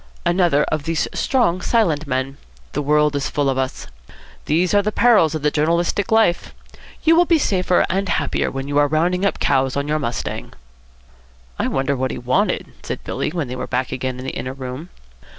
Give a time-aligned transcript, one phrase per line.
[0.25, 2.37] "Another of these strong silent men.
[2.71, 3.85] The world is full of us.
[4.45, 6.55] These are the perils of the journalistic life.
[7.03, 10.53] You will be safer and happier when you are rounding up cows on your mustang."
[11.59, 14.53] "I wonder what he wanted," said Billy, when they were back again in the inner
[14.53, 14.89] room.